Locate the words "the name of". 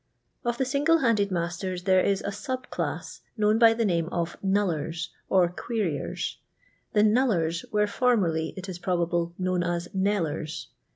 3.75-4.35